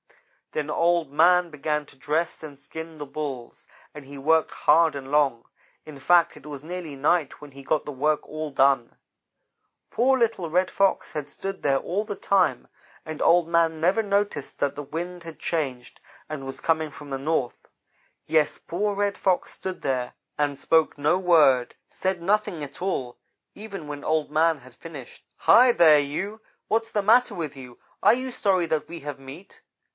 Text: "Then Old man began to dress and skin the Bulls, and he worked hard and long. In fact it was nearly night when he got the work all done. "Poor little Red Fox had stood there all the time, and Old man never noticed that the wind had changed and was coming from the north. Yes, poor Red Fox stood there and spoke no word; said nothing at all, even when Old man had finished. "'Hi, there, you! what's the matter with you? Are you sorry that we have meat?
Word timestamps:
"Then 0.53 0.69
Old 0.71 1.13
man 1.13 1.49
began 1.51 1.85
to 1.85 1.95
dress 1.95 2.43
and 2.43 2.57
skin 2.59 2.97
the 2.97 3.05
Bulls, 3.05 3.67
and 3.93 4.03
he 4.03 4.17
worked 4.17 4.51
hard 4.51 4.95
and 4.95 5.09
long. 5.11 5.45
In 5.85 5.97
fact 5.97 6.35
it 6.35 6.45
was 6.45 6.63
nearly 6.63 6.95
night 6.95 7.39
when 7.39 7.51
he 7.51 7.61
got 7.63 7.85
the 7.85 7.91
work 7.91 8.27
all 8.27 8.49
done. 8.49 8.97
"Poor 9.91 10.17
little 10.17 10.49
Red 10.49 10.69
Fox 10.71 11.13
had 11.13 11.29
stood 11.29 11.61
there 11.63 11.77
all 11.77 12.03
the 12.03 12.17
time, 12.17 12.67
and 13.05 13.21
Old 13.21 13.47
man 13.47 13.79
never 13.79 14.01
noticed 14.03 14.59
that 14.59 14.75
the 14.75 14.83
wind 14.83 15.23
had 15.23 15.39
changed 15.39 16.01
and 16.27 16.45
was 16.45 16.59
coming 16.59 16.89
from 16.89 17.11
the 17.11 17.19
north. 17.19 17.67
Yes, 18.25 18.57
poor 18.57 18.93
Red 18.93 19.17
Fox 19.17 19.53
stood 19.53 19.81
there 19.83 20.15
and 20.37 20.59
spoke 20.59 20.97
no 20.97 21.17
word; 21.17 21.75
said 21.87 22.21
nothing 22.21 22.61
at 22.61 22.81
all, 22.81 23.19
even 23.55 23.87
when 23.87 24.03
Old 24.03 24.31
man 24.31 24.57
had 24.57 24.73
finished. 24.73 25.23
"'Hi, 25.37 25.71
there, 25.71 25.99
you! 25.99 26.41
what's 26.67 26.89
the 26.89 27.03
matter 27.03 27.35
with 27.35 27.55
you? 27.55 27.77
Are 28.03 28.15
you 28.15 28.31
sorry 28.31 28.65
that 28.65 28.89
we 28.89 28.99
have 29.01 29.17
meat? 29.19 29.61